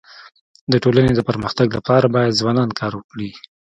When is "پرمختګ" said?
1.29-1.67